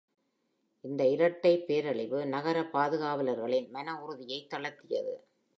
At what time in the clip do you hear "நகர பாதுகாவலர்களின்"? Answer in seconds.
2.25-3.69